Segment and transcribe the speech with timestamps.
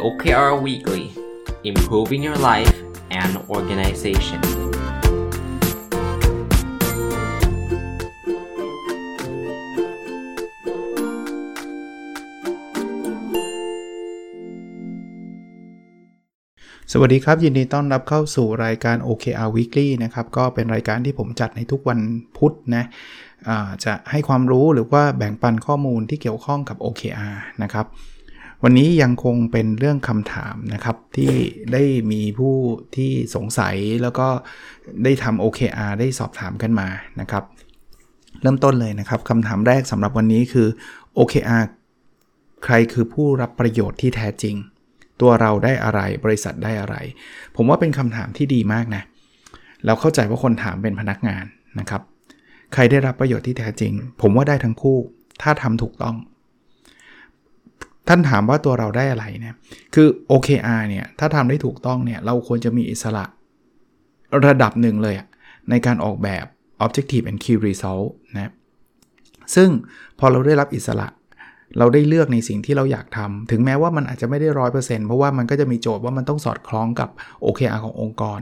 [0.00, 1.04] OKR Weekly
[1.62, 2.76] Improving Your Life
[3.20, 4.40] and Organization
[16.92, 22.00] สวัสดีครับ ยินดีต้อนรับเข้าสู่รายการ OKR Weekly นะครับ ก็เป็นรายการที่ผมจัดในทุกวัน
[22.36, 27.86] พุธนะะจะให้ความรู้หรือว่าแบ่งปันข้อมูลที่เกี่ยวข้องกับ OKR นะครับ
[28.64, 31.32] วันนี้ยังคงเป็นเรื่องคำถามนะครับ ที่
[31.72, 31.82] ได้
[32.12, 32.56] มีผู้
[32.96, 34.28] ที่สงสัยแล้วก็
[35.04, 36.88] ได้ทำ OKR ได้สอบถามกันมา
[37.20, 37.44] นะครับ
[38.42, 40.68] เริ่มต้นเลยนะครับคำถามแรกสำหรับวันนี้คือ
[41.18, 41.64] OKR
[42.64, 44.56] ใครคือผู้รับประโยชน์ที่แท้จริง
[45.20, 46.96] ตัวเราได้อะไรบริษัทได้อะไร
[47.56, 49.02] ผมว่าเป็นคำถามที่ดีมากนะ
[49.86, 51.44] เราเข้าใจว่าคนถามเป็นพนักงาน
[51.80, 52.02] นะครับ
[52.74, 54.98] ใครได้รับประโยชน์ที่แท้จริง ผมว่าได้ทั้งคู่
[55.42, 56.16] ถ้าทำถูกต้อง
[58.08, 59.54] ท่านถามว่าตัวเราได้อะไรเนี่ย
[59.94, 63.24] คือ OKR เนี่ยถ้าทำได้ถูกต้องเนี่ยเราควรจะมีอิสระ
[64.46, 65.14] ระดับหนึ่งเลย
[65.70, 66.44] ในการออกแบบ
[66.84, 68.52] Objective and Key Result นะ
[69.54, 69.68] ซึ่ง
[70.18, 71.08] พอเราได้รับอิสระ
[71.78, 77.08] เราได้เลือกในสิ่งที่เราอยากทำถึงแม้ว่ามันอาจจะไม่ได้ร้อยเปอร์เซ็นต์เพราะว่ามันก็จะมีโจทย์ว่ามันต้องสอดคล้องกับ
[77.44, 78.40] OKR ขององค์กร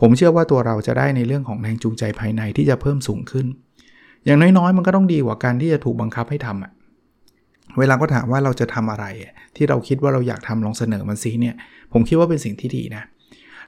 [0.00, 3.46] ผมเชื่อว่าตัวเราจะได้ในเรื่องของแรงจูงใจภายในที่จะเพิ่มสูงขึ้น
[4.24, 6.72] อย่างน้อยๆ มันก็ต้องดีกว่าการที่จะถูกบังคับให้ทำอะ
[7.78, 9.04] เวลาก็ถามว่าเราจะทำอะไร
[9.56, 11.54] ที่เราคิดว่าเราอยากทำลองเสนอมันซิเนี่ย
[11.92, 13.02] ผมคิดว่าเป็นสิ่งที่ดีนะ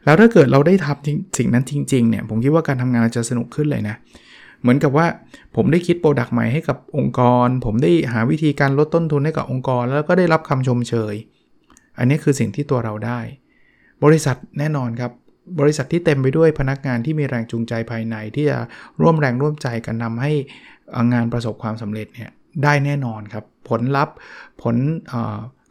[0.04, 3.96] แล้วถ้าเกิดเราได้ทำสิ่งนั้นจริงๆเนี่ยผมคิดว่าการทำงานจะสนุกขึ้นเลยนะ
[4.60, 5.06] เหมือนกับว่า
[5.56, 11.14] ผมได้คิด product ใหม่ให้กับองค์กร ผมได้หาวิธีการลดต้นทุนให้กับองค์กร แล้วก็ได้รับคำชมเชย
[11.98, 13.20] อันนี้คือสิ่งที่ตัวเราได้
[14.04, 15.12] บริษัทแน่นอนครับ
[15.60, 18.58] บริษัทที่เต็มไปด้วยพนักงานที่มีแรงจูงใจภายใน ที่จะ
[19.00, 20.32] ร่วมแรงร่วมใจกันนำให้
[21.12, 22.30] งานประสบความสำเร็จเนี่ย
[22.62, 24.14] ได้แน่นอนครับ ผลลัพธ์
[24.62, 24.76] ผล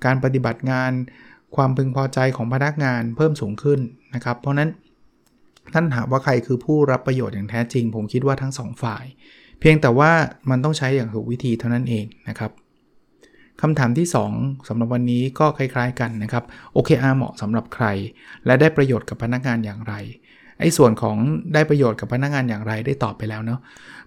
[0.06, 0.92] การปฏิบัติงาน
[1.56, 3.80] ความพึงพอใจของพนักงานเพิ่มสูงขึ้น
[4.16, 4.70] นะครับ เพราะนั้น
[5.74, 9.06] ท่านถามว่าใครคือผู้รับประโยชน์อย่างแท้จริง ผมคิดว่าทั้ง 2 ฝ่าย
[9.60, 10.12] เพียงแต่ว่า
[10.50, 12.52] มันต้องใช้อย่างถูกวิธีเท่านั้นเองนะครับ
[13.62, 16.44] คำถามที่ 2สำหรับวันนี้ก็คล้ายๆกันนะครับ
[16.76, 17.86] OKR เหมาะสำหรับใคร
[18.46, 19.94] และได้ประโยชน์กับพนักงานอย่างไร
[20.62, 21.18] ไอ้ส่วนของ
[21.54, 23.60] ได้ประโยชน์กับพนักงานอย่างไรได้ตอบไปแล้วเนาะ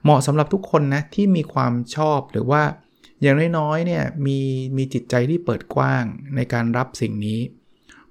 [0.03, 2.63] เหมาะสำหรับทุกคนนะที่มีความชอบหรือว่า
[3.23, 4.39] อย่างน้อยๆเนี่ยมี
[4.77, 6.05] มีจิตใจที่เปิดกว้าง
[6.37, 7.41] ในการรับสิ่งนี้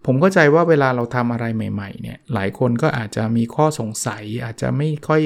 [0.06, 5.22] ผมเข้าใจว่าเวลาเราทำอะไรใหม่ๆเนี่ยหลายคนก็อาจจะมีข้อสงสัย อาจจะไม่ค่อย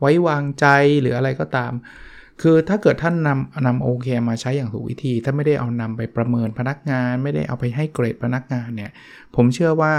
[0.00, 0.66] ไว้วางใจ
[1.00, 1.72] หรืออะไรก็ตาม
[2.42, 8.90] คือถ้าเกิดท่านนำนำโอเคมาใช้อย่างถูกวิธี ถ้าไม่ได้เอานำไปประเมินพนักงาน ไม่ได้เอาไปให้เกรดพนักงานเนี่ย
[9.34, 9.94] ผมเชื่อว่า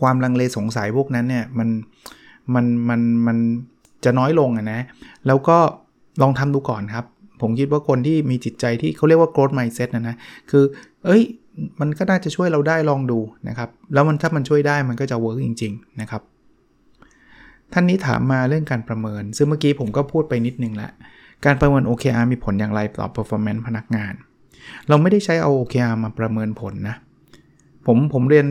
[0.00, 1.68] ความลังเลสงสัยพวกนั้นเนี่ยมัน
[2.54, 3.36] มันมันมัน
[4.04, 4.80] จะน้อยลงอะนะ
[5.26, 5.58] แล้วก็
[6.22, 7.04] ลองทำดูก่อนครับ
[7.40, 10.16] ผมคิดว่าคนที่มีจิตใจที่เขาเรียกว่า growth mindset นะนะ
[10.50, 10.64] คือ
[11.06, 11.22] เอ้ย
[11.80, 13.18] มันก็น่าจะช่วยเราได้ลองดู
[13.48, 16.22] นะครับ แล้วมันถ้ามันช่วยได้มันก็จะ work จริง ๆ นะครับ
[17.72, 20.92] ท่านนี้ถามมาเรื่องการประเมิน ซึ่งเมื่อกี้ผมก็พูดไปนิดนึงล้ว
[21.44, 24.12] การประเมิน OKR มีผลอย่างไรต่อ performance พนักงาน
[24.88, 26.96] เราไม่ได้ใช้เอา OKR มาประเมินผลนะ
[27.86, 28.46] ผมผมเรียน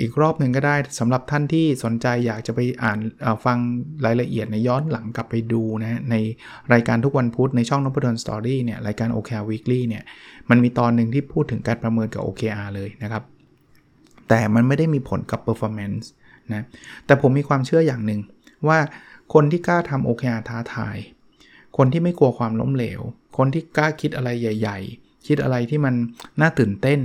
[0.00, 2.98] อีกรอบหนึ่งก็ได้สำหรับท่านที่สนใจอยากจะไปอ่าน
[3.44, 3.58] ฟัง
[4.06, 6.14] รายละเอียดในย้อนหลังกลับไปดูนะใน
[6.72, 10.02] รายการทุกวันพุธในช่องนพดลสตอรี่เนี่ยรายการ OKR Weekly เนี่ย
[10.50, 13.22] มันมีตอนหนึ่งที่พูดถึงการประเมินกับ OKR เลยนะครับ
[14.28, 16.04] แต่มันไม่ได้มีผลกับ performance
[16.52, 16.64] นะ
[17.06, 18.20] แต่ผมมีความเชื่ออย่างหนึ่ง
[18.68, 18.78] ว่า
[19.34, 20.96] คนที่กล้าทำ OKR ท้าทาย
[21.76, 23.00] คนที่ไม่กลัวความล้มเหลว
[23.36, 25.94] คนที่กล้าคิดอะไรใหญ่ ๆ คิดอะไรที่มัน
[26.40, 27.00] น่าตื่นเต้น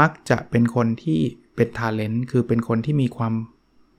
[0.00, 1.20] มักจะเป็นคนที่
[1.56, 3.32] เป็นทาเลนต์คือเป็นคนที่มีความ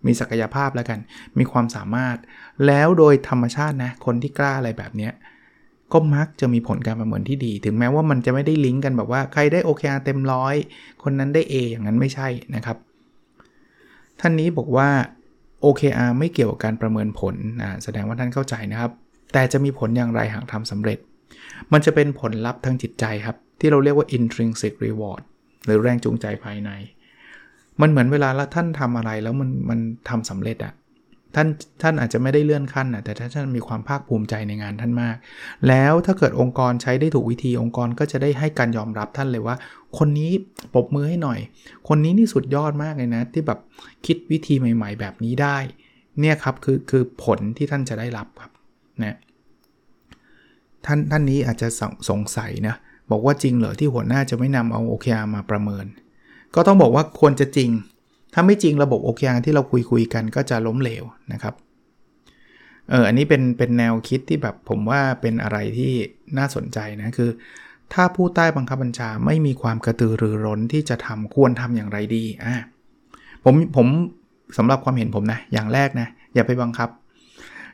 [0.05, 0.99] มีศักยภาพแล้วกัน
[1.39, 2.17] มีความสามารถ
[2.65, 5.09] แล้วโดยธรรมชาตินะ คนที่กล้าอะไรแบบนี้
[5.93, 10.55] ก็มักจะมีผลการประเมินที่ดี ถึงแม้ว่ามันจะไม่ได้ลิงก์กันแบบว่าใครได้ OKR เต็มร้อย
[11.03, 12.77] คนนั้นได้ A อย่างนั้นไม่ใช่นะครับ
[14.19, 14.89] ท่านนี้บอกว่า
[15.63, 18.91] OKR ไม่เกี่ยวกับการประเมินผลนะแสดงว่าท่านเข้าใจนะครับ
[19.33, 20.99] แต่จะมีผลอย่างไรหากทำสำเร็จ
[21.71, 25.21] มันจะเป็นผลลัพธ์ทางจิตใจครับ ที่เราเรียกว่า intrinsic reward
[25.65, 26.71] หรือแรงจูงใจภายใน
[27.81, 30.73] มันเหมือนเวลาละท่านทำอะไรแล้วมันมันทำสำเร็จอะ
[31.35, 31.47] ท่าน
[31.81, 35.15] ท่านอาจจะไม่ได้เลื่อนขั้นนะแต่ท่านมีความภาคภูมิใจในงานท่านมาก
[35.67, 39.55] แล้วถ้าเกิดองค์กรใช้ได้ถูกวิธีองค์กรก็จะได้ให้การยอมรับท่านเลยว่า
[39.97, 40.31] คนนี้
[40.73, 41.39] ปรบมือให้หน่อย
[41.87, 43.59] คนนี้นี่สุดยอดมากเลยนะ ที่แบบ
[44.05, 45.57] คิดวิธีใหม่ ๆ แบบนี้ได้
[46.19, 48.51] เนี่ยครับคือคือผลที่ท่านจะได้รับครับ
[49.03, 49.17] นะ
[50.85, 51.67] ท่านท่านนี้อาจจะ
[52.09, 52.75] สงสัยนะ
[53.11, 55.85] บอกว่าจริงเหรอที่หัวหน้าจะไม่นำเอา OKR มาประเมิน
[56.55, 57.69] ก็ต้องบอกว่าควรจะจริง
[58.33, 61.53] ถ้าไม่จริงระบบ OKR ที่เราคุยคุยกันก็จะล้มเหลวนะครับ
[62.89, 65.93] เอออันนี้เป็นเป็นแนวคิดที่แบบผมว่าเป็นอะไรที่
[66.37, 67.29] น่าสนใจนะคือ
[67.93, 72.55] ถ้าผู้ใต้บังคับบัญชาไม่มีความกระตือรือร้นที่จะทำควรทำอย่างไรดีอะ
[73.43, 73.87] ผมผม
[74.57, 76.89] สำหรับความเห็นผมนะอย่างแรกนะอย่าไปบังคับ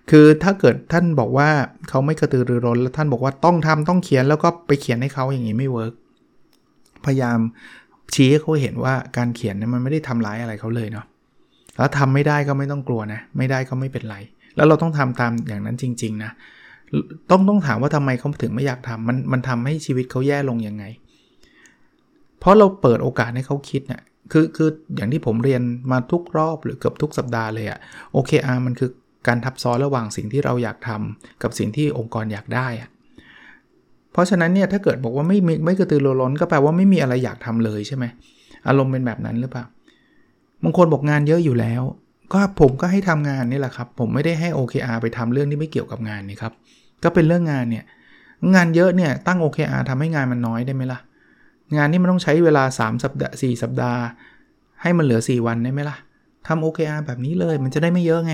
[0.10, 1.50] คือถ้าเกิดท่านบอกว่า
[1.90, 5.94] เขาไม่กระตือรือร้นแล้วท่านบอกว่าต้องทำต้องเขียนแล้วก็ไปเขียนให้เขาอย่างนี้ไม่เวิร์ก
[7.06, 7.40] พยายาม
[8.14, 11.06] ชี้ให้เขาเห็นว่าการเขียนเนี่ยมันไม่ได้ทำร้ายอะไรเขาเลยเนาะ
[11.78, 14.18] แล้วทำไม่ได้ก็ไม่ต้องกลัวนะ ไม่ได้ก็ไม่เป็นไร
[14.56, 16.32] แล้วเราต้องทำตามอย่างนั้นจริง ๆ นะ
[17.30, 20.84] ต้องต้องถามว่าทำไมเขาถึงไม่อยากทำมันมันทำให้ชีวิตเขาแย่ลงยังไง
[22.40, 24.02] เพราะเราเปิดโอกาสให้เขาคิดเนะี่ย
[24.32, 25.62] คือคืออย่างที่ผมเรียน
[25.92, 27.80] มาทุกรอบหรือเกือบทุกสัปดาห์เลยอะ
[28.16, 28.90] OKR มันคือ
[29.28, 32.68] การทับซ้อนระหว่างสิ่งที่เราอยากทำกับสิ่งที่องค์กรอยากได้
[34.12, 38.06] เพราะฉะนั้นเนี่ยถ้าเกิดบอกว่าไม่ไม่กระตือรือร้นก็แปลว่าไม่มีอะไรอยากทำเลยใช่ไหม
[38.68, 39.66] อารมณ์เป็นแบบนั้นหรือเปล่า
[40.64, 41.84] บางคนบอกงานเยอะอยู่แล้ว
[42.34, 46.54] ก็ผมก็ให้ทำงานนี่แหละครับ ผมไม่ได้ให้ OKR ไปทำเรื่องที่ไม่เกี่ยวกับงานนี่ครับ
[47.04, 47.84] ก็เป็นเรื่องงานเนี่ย
[48.56, 51.00] งานเยอะเนี่ยตั้ง OKR ทำให้งานมันน้อยได้ไหมล่ะ
[51.78, 54.02] งานนี้มันต้องใช้เวลา 3 สัปดาห์4สัปดาห์
[54.82, 55.98] ให้มันเหลือ 4 วันได้ไหมล่ะ
[56.48, 58.34] ทำ OKR แบบนี้เลยมันจะได้ไม่เยอะไง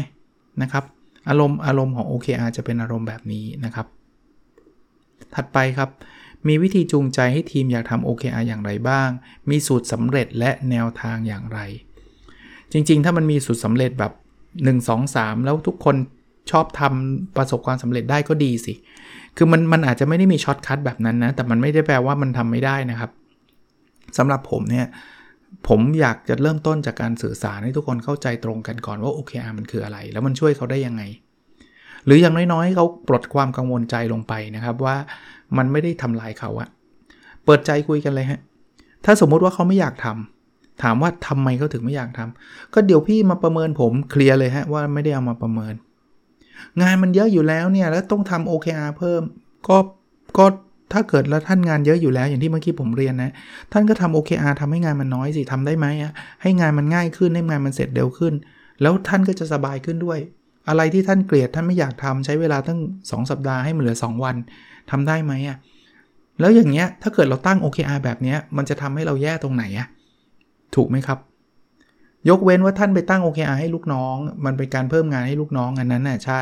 [0.61, 0.83] นะครับ
[1.29, 3.87] อารมณ์อารมณ์ของ OKR จะเป็นอารมณ์แบบนี้นะครับ
[5.35, 5.89] ถัดไปครับ
[6.47, 9.09] มีวิธีจูงใจให้ทีมอยากทำ OKR อย่างไรบ้าง
[9.49, 11.59] มีสูตรสำเร็จและแนวทางอย่างไร
[12.71, 14.13] จริง ๆ ถ้ามันมีสูตรสำเร็จแบบ
[14.63, 15.95] 1 2 3 แล้วทุกคน
[16.51, 18.73] ชอบทำประสบความสำเร็จได้ก็ดีสิ
[19.37, 23.11] คือมันมันอาจจะไม่ได้มี shortcut แบบนั้นนะ แต่มันไม่ได้แปลว่ามันทำไม่ได้นะครับ
[24.17, 24.85] สำหรับผมเนี่ย
[25.67, 31.03] ผมอยากจะเริ่มต้นจากการสื่อสารให้ทุกคนเข้าใจตรงกันก่อนว่า OKR มันคืออะไร แล้วมันช่วยเขาได้ยังไง
[32.05, 34.95] หรืออย่างน้อยๆเขาปลดความกังวลใจลงไปนะครับว่า
[35.57, 36.69] มันไม่ได้ทำลายเขาอะ
[37.45, 38.39] เปิดใจคุยกันเลยฮะ
[39.05, 45.73] ถ้าสมมุติว่าเขาไม่อยากทำถามว่าทำไมเขาถึงไม่อยากทำก็เดี๋ยวพี่มาประเมินผมเคลียร์เลยฮะว่าไม่ได้เอามาประเมิน
[46.81, 49.21] งานมันเยอะอยู่แล้วเนี่ยแล้วต้องทำ OKR เพิ่ม
[49.67, 49.77] ก็
[50.37, 50.45] ก็
[50.91, 53.31] ถ้าเกิดแล้วท่านงานเยอะอยู่แล้วอย่างที่เมื่อกี้ผมเรียนนะ
[53.71, 58.33] ท่านก็ทำ OKR ทำให้งานมันน้อยสิทำได้ไหมอะให้งานมันง่ายขึ้นให้งานมันเสร็จเร็วขึ้น
[58.81, 60.19] แล้วท่านก็จะสบายขึ้นด้วย
[60.69, 64.35] อะไรที่ท่านเกลียดท่านไม่อยากทำใช้เวลาตั้ง 2 สัปดาห์ให้มันเหลือ 2 วัน
[64.91, 65.57] ทำได้ไหมอะ
[66.39, 69.87] แล้วอย่างเงี้ยถ้าเกิดเราตั้ง OKR แบบนี้มันจะทำให้เราแย่ตรงไหนอะ
[70.75, 71.19] ถูกไหมครับ
[72.29, 76.41] ยกเว้นว่าท่านไปตั้ง OKR ให้ลูกน้อง มันเป็นการเพิ่มงานให้ลูกน้องอันนั้นน่ะใช่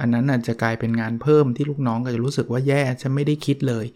[0.00, 3.86] อันนั้นน่ะจะกลายเป็นงานเพิ่มที่ลูกน้องก็จะรู้สึกว่าแย่ฉันไม่ได้คิดเลย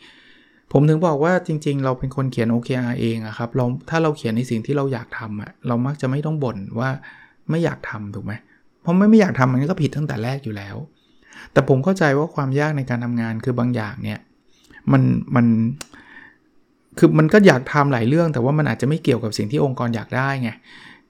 [0.72, 6.90] ผมถึงบอกว่าจริง ๆ เราเป็นคนเขียน OKR เองอะครับเราถ้าเราเขียนในสิ่งที่เราอยากทำอะเรามักจะไม่ต้องบ่นว่า
[7.50, 8.32] ไม่อยากทำถูกไหม
[8.82, 10.76] เพราะไม่ไม่อยากทำมันก็ผิดตั้งแต่แรกอยู่แล้ว
[11.52, 14.20] แต่ผมเข้าใจว่าความยากในการทำงานคือบางอย่างเนี่ย
[14.92, 15.02] มัน
[15.34, 15.46] มัน
[16.98, 20.50] คือมันก็อยากทำหลายเรื่อง แต่ว่ามันอาจจะไม่เกี่ยวกับสิ่งที่องค์กรอยากได้ไง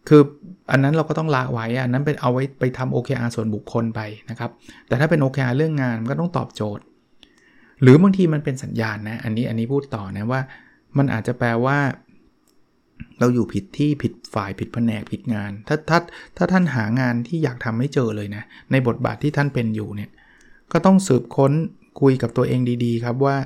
[0.08, 0.22] คือ
[0.70, 4.00] อันนั้นเราก็ต้องละไว้อันนั้นเป็นเอาไว้ไปทำ OKR ส่วนบุคคลไป
[4.30, 4.50] นะครับ
[4.88, 6.84] แต่ถ้าเป็น OKR เรื่องงานมันก็ต้องตอบโจทย์
[7.82, 10.40] หรือบางทีมันเป็นสัญญาณนะ อันนี้อันนี้พูดต่อนะว่า
[10.98, 11.78] มันอาจจะแปลว่า
[13.18, 15.98] เราอยู่ผิดที่ผิดฝ่ายผิดแผนกผิดงาน ถ้าถ้า
[16.36, 18.42] ถ้าท่านหางานที่อยากทำไม่เจอเลยนะ
[18.72, 20.10] ในบทบาทที่ท่านเป็นอยู่เนี่ย
[20.72, 21.52] ก็ต้องสืบค้น
[22.00, 23.36] คุยกับตัวเองดีๆ ครับว่า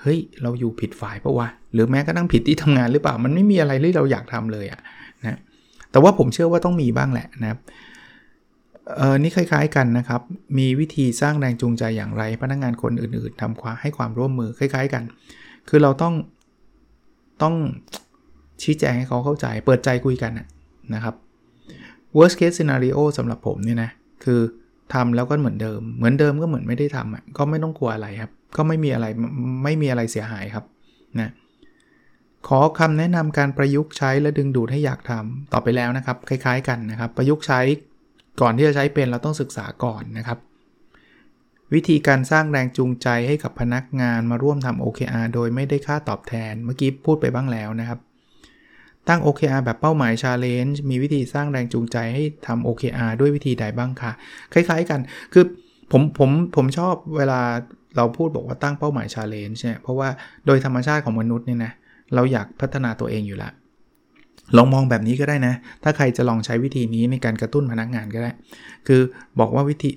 [0.00, 4.82] เฮ้ยเราอยู่ผิดฝ่ายปะวะหรือแม้กระทั่งผิดที่ทำงานหรือเปล่ามันไม่มีอะไรที่เราอยากทำเลยอะนะ
[5.92, 7.60] แต่ว่าผมเชื่อว่าต้องมีบ้างแหละนะครับ
[8.96, 10.20] เออนี่คล้ายๆกันนะครับ
[10.58, 15.02] มีวิธีสร้างแรงจูงใจอย่างไร พนักงานคนอื่นๆทำความให้ความร่วมมือคล้าย ๆกัน
[15.68, 16.14] คือเราต้อง
[17.42, 17.54] ต้อง
[18.62, 20.32] ชี้แจงให้เขาเข้าใจ เปิดใจคุยกัน
[20.94, 21.14] นะครับ
[22.16, 23.90] worst case scenario สำหรับผมเนี่ยนะ
[24.24, 24.40] คือ
[24.94, 29.06] ทำแล้วก็เหมือนเดิม เหมือนเดิมก็เหมือนไม่ได้ทำอะก็ไม่ต้องกลัวอะไรครับ ก็ไม่มีอะไร
[29.64, 30.64] ไม่มีอะไรเสียหายครับ
[31.20, 31.30] นะ
[32.48, 37.60] ขอคำแนะนำการประยุกต์ใช้และดึงดูดให้อยากทำต่อไปแล้วนะครับ คล้ายๆกันนะครับ ประยุกต์ใช้
[38.40, 40.38] ก่อนที่จะใช้เป็นเราต้องศึกษาก่อนนะครับ
[41.74, 47.98] วิธีการสร้างแรงจูงใจให้กับพนักงานมาร่วมทำ OKR โดยไม่ได้ค่าตอบแทนเมื่อกี้พูดไปบ้างแล้วนะครับ
[49.08, 54.12] ตั้ง OKR แบบเป้าหมาย Challenge มีวิธีสร้างแรงจูงใจให้ทำ OKR ด้วยวิธีใดบ้างคะ
[54.52, 55.00] คล้าย ๆกัน
[55.32, 55.44] คือ
[55.92, 57.40] ผมผมผมชอบเวลา
[57.96, 60.08] เราพูดบอกว่าตั้งเป้าหมายชาเลนจ์เนี่ยเพราะว่า
[60.46, 61.72] โดยธรรมชาติของมนุษย์เนี่ยนะ
[62.14, 63.50] เราอยากพัฒนาตัวเองอยู่ละ
[64.56, 68.30] ลองมองแบบนี้ก็ได้นะ ถ้าใครจะลองใช้วิธีนี้ในการกระตุ้นพนักงานก็ได้
[68.86, 69.00] คือ
[69.40, 69.90] บอกว่าวิธี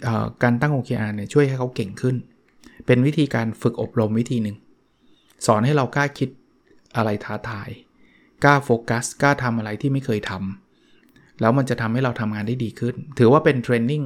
[0.44, 2.16] การตั้ง OKR เนี่ยช่วยให้เขาเก่งขึ้น
[2.86, 4.58] เป็นวิธีการฝึกอบรมวิธีหนึ่ง
[5.46, 6.30] สอนให้เรากล้าคิด
[6.96, 7.70] อะไรท้าทาย
[8.44, 14.04] กล้าโฟกัส กล้าทำอะไรที่ไม่เคยทำ แล้วมันจะทำให้เราทำงานได้ดีขึ้น ถือว่าเป็นเทรนนิ่ง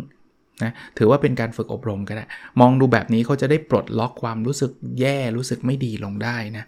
[0.63, 2.25] นะ ถือว่าเป็นการฝึกอบรมก็ได้
[2.59, 6.65] มองดูแบบนี้เขาจะได้ปลดล็อกความรู้สึกแย่ รู้สึกไม่ดีลงได้นะ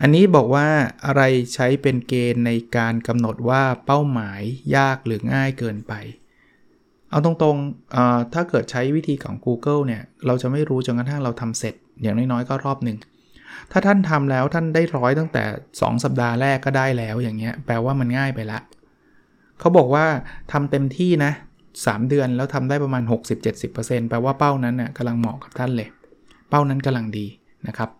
[0.00, 0.68] อันนี้บอกว่า
[1.06, 1.22] อะไร
[1.54, 4.40] ใช้เป็นเกณฑ์ในการกำหนดว่าเป้าหมาย
[4.76, 5.92] ยากหรือง่ายเกินไป
[7.10, 12.98] เอาตรงๆถ้าเกิดใช้วิธีของ Google เนี่ย เราจะไม่รู้จนกระทั่งเราทำเสร็จ อย่างน้อยๆ ก็รอบหนึ่ง
[13.72, 18.58] ถ้าท่านทำแล้วท่านได้ร้อยตั้งแต่ 2 สัปดาห์แรกก็ได้แล้วอย่างเงี้ยแปลว่ามันง่ายไปละ
[19.60, 20.06] เขาบอกว่า
[20.52, 21.32] ทำเต็มที่นะ
[21.72, 23.02] 3 เดือนแล้วทำได้ประมาณ
[23.56, 25.88] 60-70%แปลว่าเป้านั้นน่ยกำลังเหมาะกับท่านเลย
[26.48, 27.26] เป้านั้นกำลังดี
[27.66, 27.90] นะครับ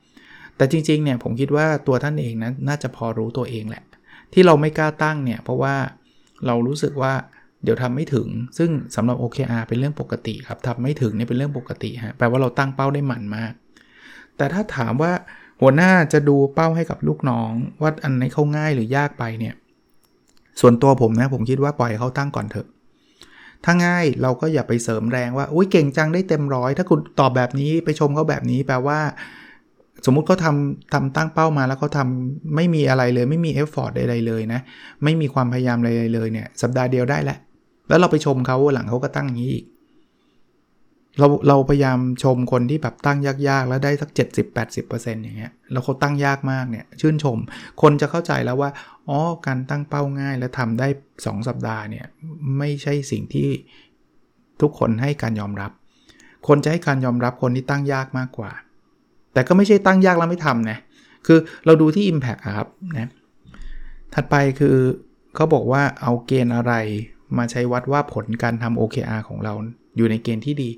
[0.57, 3.85] แต่จริงๆเนี่ยผมคิดว่าตัวท่านเองนะน่าจะพอรู้ตัวเองแหละ
[4.33, 5.75] ที่เราไม่กล้าตั้งเนี่ยเพราะว่า
[6.47, 7.13] เรารู้สึกว่า
[7.65, 8.29] เดี๋ยวทำไม่ถึง
[8.59, 13.53] ซึ่งสำหรับ OKR เป็นเรื่องปกติครับทำไม่ถึงเนี่ยเป็นเรื่องปกติฮะแปลว่าเราตั้งเป้าได้หมันมาก
[14.37, 15.13] แต่ถ้าถามว่า
[15.61, 19.55] หัวหน้าจะดูเป้าให้กับลูกน้อง ว่าอันไหนเขาง่ายหรือยากไปเนี่ย
[20.61, 22.69] ส่วนตัวผมนะผมคิดว่าปล่อยเขาตั้งก่อนเถอะ
[23.65, 29.01] ถ้าง่ายเราก็อย่าไปเสริมแรงว่าอุ้ยเก่งจังได้เต็มร้อยถ้าคุณตอบแบบนี้ไปชมเขาแบบนี้แปลว่า
[30.07, 32.07] สมมุติเขาทำทำตั้งเป้ามาแล้วเขาทา
[32.57, 34.61] ไม่มีอะไรเลย ไม่มีเอฟฟอร์ตใดๆเลยนะ
[35.05, 37.39] ไม่มีความพยายามอะไรเลยเนี่ย สัปดาห์เดียวได้แล้ว
[37.89, 39.65] แล้วเราไปชมเขาหลังเขาก็ตั้งอย่างนี้อีก
[41.19, 44.11] เราเราพยายามชมคนที่แบบตั้งยากๆ แล้วได้สัก
[44.67, 47.39] 70-80%อย่างเงี้ยแล้วเขาตั้งยากมากเนี่ย ชื่นชม
[47.83, 48.71] คนจะเข้าใจแล้วว่า
[49.09, 52.07] อ๋อการตั้งเป้าง่ายและทำได้ 2 สัปดาห์เนี่ย
[52.59, 53.49] ไม่ใช่สิ่งที่
[54.61, 55.71] ทุกคนให้การยอมรับ
[56.49, 58.53] คนจะให้การยอมรับคนที่ตั้งยากมากกว่า
[59.33, 60.79] แต่ก็ไม่ใช่ตั้งยากแล้วไม่ทำนะ
[61.27, 63.11] คือเราดูที่ Impact ครับนะ
[64.15, 64.77] ถัดไปคือ
[65.35, 66.73] เขาบอกว่าเอาเกณฑ์อะไร
[67.39, 69.55] มาใช้วัดว่าผลการทำ OKR ของเรา
[69.97, 70.71] อยู่ในเกณฑ์ที่ดี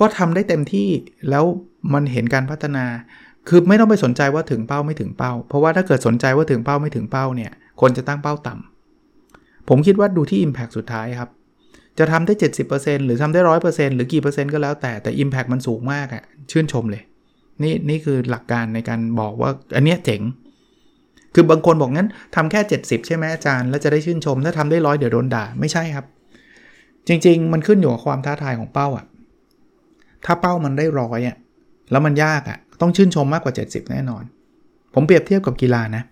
[0.00, 0.88] ก็ทำได้เต็มที่
[1.30, 1.44] แล้ว
[1.94, 2.86] มันเห็นการพัฒนา
[3.48, 11.30] คือไม่ต้องไปสนใจว่าถึงเป้าไม่ถึงเป้า เพราะว่าถ้าเกิดสนใจว่าถึงเป้าไม่ถึงเป้าเนี่ย คนจะตั้งเป้าต่ำผมคิดว่าดูที่ Impact สุดท้ายครับ
[11.98, 12.34] จะทำได้
[12.70, 17.02] 70%หรือทำได้ 100%หรือกี่เปอร์เซ็นต์ก็แล้วแต่แต่ Impact มันสูงมากอะ่ะชื่นชมเลย
[17.62, 20.22] นี่นี่คือหลักการในการบอกว่าอันเนี้ยเจ๋ง
[21.34, 26.06] คือบางคนบอกงั้นทำแค่ 70 ใช่ไหมอาจารย์ แล้วจะได้ชื่นชม ถ้าทำได้ร้อยเดี๋ยวโดนด่า ไม่ใช่ครับ
[27.08, 29.06] จริง ๆ มันขึ้นอยู่กับความท้าทายของเป้าอะ
[30.24, 31.36] ถ้าเป้ามันได้ร้อยอะ
[31.90, 34.24] แล้วมันยากอะต้องชื่นชมมากกว่า 70 แน่นอน
[34.94, 36.02] ผมเปรียบเทียบกับกีฬานะ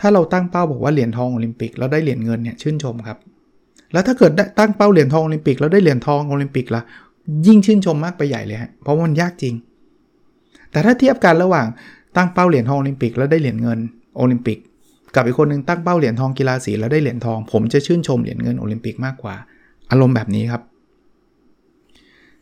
[0.00, 3.18] ถ้าเราตั้งเป้าบอกว่าเหรียญทองโอลิมปิก แล้วได้เหรียญเงินเนี่ยชื่นชมครับ
[3.92, 6.82] แล้วถ้าเกิดตั้งเป้าเหรียญทองโอลิมปิกแล้วได้เหรียญทองโอลิมปิกละ
[7.46, 9.54] ยิ่งชื่นชมมากไปใหญ่เลยฮะเพราะมันยากจริง
[10.70, 11.66] แต่ถ้าเทียบกันระหว่าง
[12.16, 13.78] ตั้งเป้าเหรียญทองโอลิมปิกแล้วได้เหรียญเงิน
[14.16, 14.58] โอลิมปิก
[15.14, 19.36] กับอีกคนนึงตั้งเป้าเหรียญทองกีฬาสีแล้วได้เหรียญทอง ผมจะชื่นชมเหรียญเงินโอลิมปิกมากกว่า
[19.90, 20.62] อารมณ์แบบนี้ครับ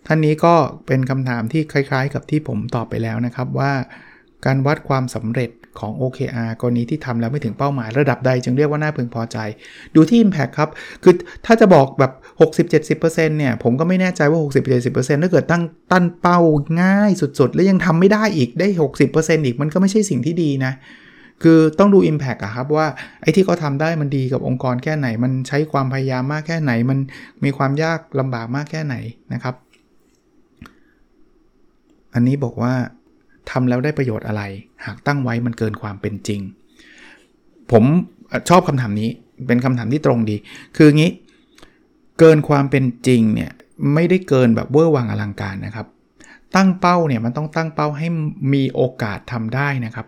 [0.07, 0.55] ท่านนี้ก็
[0.87, 3.73] เป็นคำถามที่คล้าย ๆ กับที่ผมตอบไปแล้วนะครับว่า
[4.47, 9.39] การวัดความสำเร็จ ของ OKR กรณีที่ทำแล้วไม่ถึงเป้าหมายระดับใด จึงเรียกว่าน่าพึงพอใจ
[9.95, 10.71] ดูที่ Impact ครับ
[11.03, 11.15] คือ
[11.47, 12.13] ถ้าจะบอกแบบ
[12.91, 16.39] 60-70%เนี่ย ผมก็ไม่แน่ใจว่า 60-70%ถ้าเกิดตั้งตั้นเป้า
[16.83, 18.69] ง่ายสุดๆ แล้วยังทำไม่ได้อีกได้
[19.07, 20.73] 60%อีกมันก็ไม่ใช่สิ่งที่ดีนะ
[21.43, 22.87] คือต้องดู Impact อะครับว่า
[23.23, 26.99] ไอ้ที่เขาทาได้มันดีกับองค์กรแค่ไหน มันใช้ความพยายามมากแค่ไหน มัน
[27.45, 28.95] มีความยากลำบากมากแค่ไหน
[29.33, 29.55] นะครับ
[32.15, 32.75] อันนี้บอกว่า
[33.51, 34.43] ทำแล้วได้ประโยชน์อะไร
[34.85, 36.41] หากตั้งไว้มันเกินความเป็นจริง
[37.73, 37.85] ผม
[38.49, 39.09] ชอบคำถามนี้
[39.47, 40.37] เป็นคำถามที่ตรงดี
[40.77, 41.11] คืองี้
[42.19, 43.51] เกินความเป็นจริงเนี่ย
[43.95, 45.87] ไม่ได้เกินแบบเวอร์วังอลังการนะครับ
[46.57, 48.09] ตั้งเป้าเนี่ยมันต้องตั้งเป้าให้
[48.53, 50.07] มีโอกาสทำได้นะครับ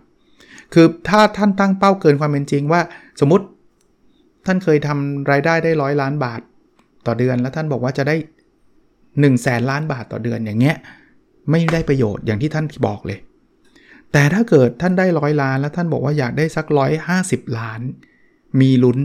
[0.73, 2.81] คือถ้าท่านตั้งเป้าเกินความเป็นจริงว่า
[3.21, 3.45] สมมติ
[4.47, 6.41] ท่านเคยทำรายได้ได้ร้อยล้านบาท
[7.07, 8.17] ต่อเดือน แล้วท่านบอกว่าจะได้
[8.71, 10.77] 1นึ่งแสนล้านบาทต่อเดือนอย่างเงี้ย
[11.51, 13.19] ไม่ได้ประโยชน์อย่างที่ท่านบอกเลย
[14.13, 17.81] แต่ถ้าเกิดท่านได้ร้อยล้านแล้วท่านบอกว่าอยากได้สักร้อยห้าสิบล้าน
[18.61, 18.99] มีลุ้น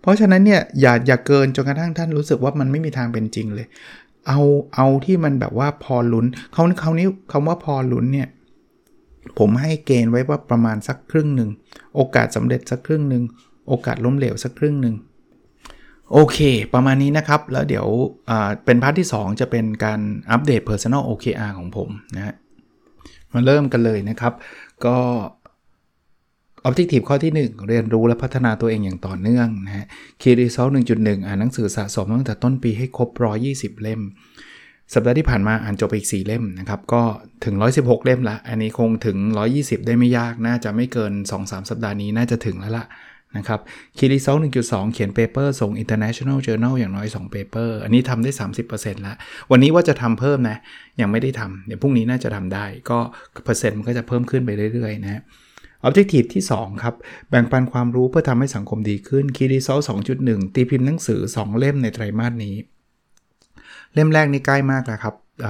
[0.00, 3.66] เพราะฉะนั้นเนี่ยอย่าอย่าเกินจนกระทั่งท่านรู้สึกว่ามันไม่มีทางเป็นจริงเลย
[4.26, 4.40] เอา
[4.74, 8.28] เอาที่มันแบบว่าพอลุ้นเขาเขานี้คำว่าพอลุ้นเนี่ย
[9.38, 11.50] ผมให้เกณฑ์ไว้ว่าประมาณสักครึ่งหนึ่ง
[11.94, 13.22] โอกาสสำเร็จสักครึ่งหนึ่ง
[13.68, 14.94] โอกาสล้มเหลวสักครึ่งหนึ่ง
[16.12, 16.38] โอเค
[16.74, 17.86] ประมาณนี้นะครับ แล้วเดี๋ยว
[18.64, 22.34] เป็นพาร์ทที่ 2 จะเป็นการอัปเดต Personal OKR ของผมนะฮะ
[23.34, 24.32] มาเริ่มกันเลยนะครับ
[24.84, 24.96] ก็
[26.68, 29.86] Objective ข้อที่ 1 เรียนรู้และพัฒนาตัวเองอย่างต่อเนื่องนะฮะ
[30.20, 33.08] Key Result 1.1 อ่านหนังสือสะสมตั้งแต่ต้นปีให้ครบ
[33.46, 34.00] 120 เล่ม
[34.94, 37.02] สัปดาห์ที่ผ่านมาอ่านจบไปอีก 4 เล่มนะครับ ก็
[37.44, 39.16] ถึง 116 เล่มละ อันนี้คงถึง
[39.52, 42.84] 120 ได้ไม่ยาก น่าจะไม่เกิน 2-3 สัปดาห์นี้น่าจะถึงแล้วล่ะ
[43.36, 43.60] นะครับ
[43.98, 48.30] Key Result 1.2 เขียน paper ส่ง International Journal อย่างน้อย2 paper อันนี้ทำได้
[48.66, 49.16] 30%แล้ว
[49.50, 50.58] วันนี้ว่าจะทำเพิ่มนะ
[51.00, 52.98] ยังไม่ได้ทำเดี๋ยวพรุ่งนี้น่าจะทำได้ ก็
[53.44, 55.22] เปอร์เซ็นต์มันก็จะเพิ่มขึ้นไปเรื่อยๆนะ
[55.86, 56.94] Objective ที่ 2 ครับ
[57.30, 59.78] แบ่งปันความรู้เพื่อทำให้สังคมดีขึ้นคีรีเซล
[60.18, 62.56] 2.1 ตีพิมพ์หนังสือ 2 เล่มในไตรมาสนี้
[63.94, 65.14] เล่มแรกนี่ใกล้มากแล้วครับ
[65.46, 65.48] อ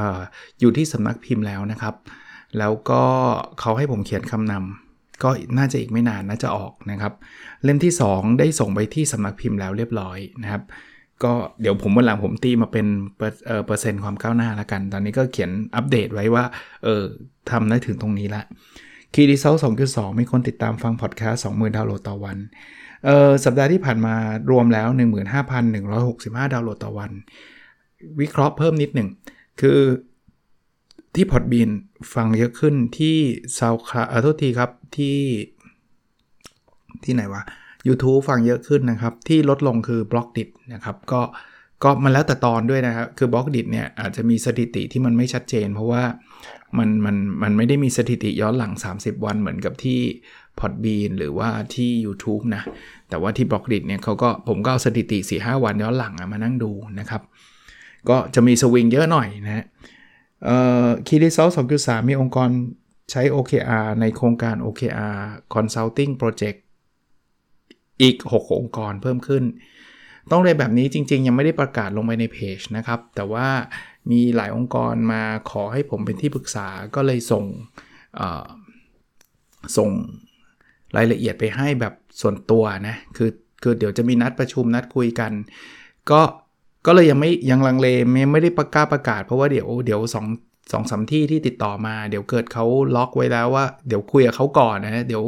[0.60, 1.94] อยู่ที่สำนักพิมพ์แล้วนะครับ
[2.58, 3.02] แล้วก็
[3.60, 4.87] เขาให้ผมเขียนคำนำ
[5.22, 7.12] ก็น่าจะอีกไม่นานน่าจะออกนะครับ
[7.64, 10.62] เล่มที่ 2 ได้ส่งไปที่สำนักพิมพ์แล้วเรียบร้อยนะครับ
[11.24, 16.44] ก็เดี๋ยวผมวันหลังผมตีมาเป็นเปอร์เซ็นต์ความก้าวหน้าแล้วกัน ตอนนี้ก็เขียนอัปเดตไว้ว่า
[16.84, 17.04] เออ
[17.50, 18.42] ทำได้ถึงตรงนี้ละ
[19.14, 19.54] Key Result
[19.88, 22.36] 2.2มีคนติดตามฟังพอดแคสต์20,000ดาวน์โหลดต่อวัน
[23.06, 24.14] เออสัปดาห์ที่ผ่านมา
[24.50, 24.88] รวมแล้ว
[25.70, 27.10] 15,165 ดาวน์โหลดต่อวัน
[28.20, 29.08] วิเคราะห์เพิ่มนิดหนึ่ง
[29.60, 29.78] คือ
[31.18, 31.70] ที่ Podbean
[32.14, 33.16] ฟังเยอะขึ้นที่
[33.58, 35.18] SoundCloud เออโทษทีครับที่
[37.04, 37.42] ที่ไหนวะ
[37.88, 41.20] YouTube ฟังเยอะขึ้นนะครับ ที่ลดลงคือ Blockdit นะครับ ก็
[41.84, 46.02] ก็มันแล้วแต่ตอนด้วยนะครับ คือ Blockdit เนี่ยอาจจะมีสถิติที่มันไม่ชัดเจน เพราะว่า
[46.78, 50.00] มันมันมันไม่ได้มีสถิติย้อนหลัง 30 วันเหมือนกับที่
[50.60, 52.62] Podbean หรือว่าที่ YouTube นะ
[53.08, 57.22] แต่ว่าที่ Blockdit เนี่ยเขาก็ผมก็เอาสถิติ 4-5 วันย้อนหลังมานั่งดูนะครับ
[58.08, 59.64] ก็จะมีสวิงเยอะหน่อยนะ
[61.06, 62.50] Key Result 2.3มีองค์กร
[63.10, 65.16] ใช้ OKR ในโครงการ OKR
[65.54, 66.58] Consulting Project
[68.02, 69.44] อีก 6 องค์กรเพิ่มขึ้น
[70.30, 73.48] ต้องเรียนแบบนี้จริง ๆ ยังไม่ได้ประกาศลงไปในเพจนะครับ แต่ว่า
[74.10, 77.44] มีหลายองค์กรมาขอให้ผมเป็นที่ปรึกษาก็เลยส่ง
[79.76, 79.90] ส่ง
[80.96, 83.30] รายละเอียดไปให้แบบส่วนตัวนะ คือ
[83.62, 85.32] คือเดี๋ยวจะมีนัดประชุมนัดคุยกัน
[86.10, 86.20] ก็
[86.86, 90.26] ก็เลยยังไม่ยังลังเลไม่ไม่ได้ประกาศประกาศ เพราะว่าเดี๋ยวเดี๋ยวสอง
[90.72, 92.64] สองสามที่ที่ติดต่อมา เดี๋ยวเกิดเขา
[92.96, 95.24] ล็อกไว้แล้วว่า เดี๋ยวคุยกับเขาก่อนนะเดี๋ยว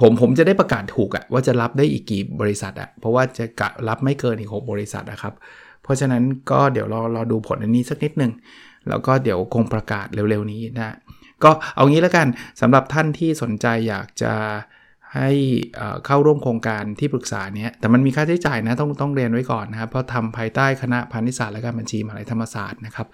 [0.00, 5.34] ผมผมจะได้ประกาศถูกอะว่าจะรับได้อีกกี่บริษัทอะเพราะว่าจะกะรับไม่เกินอีก6บริษัทนะครับ
[5.82, 8.32] เพราะฉะนั้นก็เดี๋ยวรอรอดูผลอันนี้สักนิดหนึ่ง
[8.88, 10.94] แล้วก็เดี๋ยวคงประกาศเร็วๆนี้นะ
[11.44, 12.26] ก็เอางี้แล้วกัน
[12.60, 14.32] สำหรับท่านที่สนใจอยากจะ
[15.14, 15.30] ให้
[16.06, 23.06] เข้าร่วมโครงการที่ปรึกษาเนี้ย แต่มันมีค่าใช้จ่ายนะ ต้องต้องเรียนไว้ก่อนนะครับ เพราะทำภายใต้คณะพาณิชยศาสตร์และการบัญชีมหาลัยธรรมศาสตร์นะครับ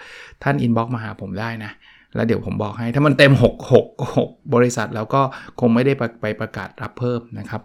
[0.43, 1.73] ท่าน inbox มาหาผมได้นะ
[2.15, 5.23] แล้วเดี๋ยวผมบอกให้ ถ้ามันเต็ม 6 6 6 บริษัทแล้วก็
[5.61, 7.63] คงไม่ได้ไปประกาศรับเพิ่มนะครับ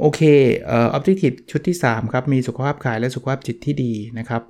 [0.00, 0.20] โอเค
[0.66, 4.42] เอ่อ objective ชุดที่ 3 ครับ มีสุขภาพกายและสุขภาพจิตที่ดีนะครับ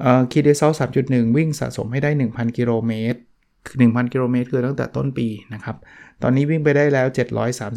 [0.00, 0.72] เอ่อ Key Result
[1.04, 3.20] 3.1 วิ่งสะสมให้ได้ 1,000 กิโลเมตร
[3.76, 5.76] 1,000 กิโลเมตรคือตั้งแต่ต้นปีนะครับ
[6.22, 7.06] ตอนนี้วิ่งไปได้แล้ว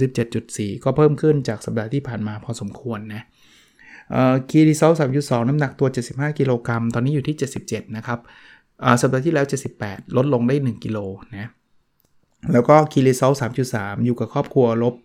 [0.07, 3.23] 737.4 ก็เพิ่มขึ้นจากสัปดาห์ที่ผ่านมาพอสมควรนะ
[4.49, 7.35] Key Result 3.2น้ำหนักตัว 75 กิโลกรัม ตอนนี้อยู่ที่
[7.65, 8.19] 77 นะครับ
[9.01, 9.45] สัปดาห์ที่แล้ว
[9.79, 10.97] 78 ลดลงได้ 1 กิโล
[11.37, 11.49] นะ
[12.53, 13.31] แล้วก็ Key Result
[13.69, 14.95] 3.3อยู่กับครอบครัวลบ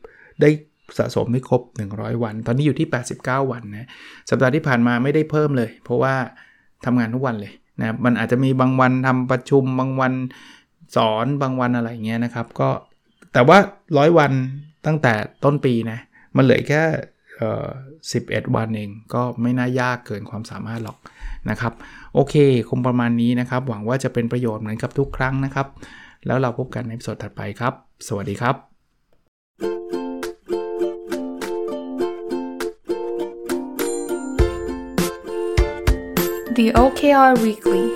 [0.40, 0.50] ได้
[0.98, 3.88] สะสมให้ครบ 100 วัน ตอนนี้อยู่ที่ 89 วันนะ
[4.30, 6.14] สัปดาห์ที่ผ่านมาไม่ได้เพิ่มเลย เพราะว่า
[6.84, 10.12] ทำงานทุกวันเลยนะ มันอาจจะมีบางวันทำประชุม บางวัน
[10.96, 12.70] สอนบางวันอะไรเงี้ยนะครับ ก็
[13.32, 13.58] แต่ว่า
[13.98, 14.32] ร้อยวัน
[14.86, 15.98] ตั้งแต่ต้นปีนะ
[16.36, 16.82] มันเหลือแค่
[18.12, 20.98] สิบเอ็ดวันเองก็ไม่น่ายากเกินความสามารถหรอก
[21.50, 21.72] นะครับ
[22.14, 22.34] โอเค
[22.68, 25.66] คงประมาณนี้นะครับ หวังว่าจะเป็นประโยชน์เหมือนกับทุกครั้งนะครับ
[26.26, 27.72] แล้วเราพบกันในสดถัดไปครับ
[28.08, 28.56] สวัสดีครับ
[36.56, 37.95] The OKR Weekly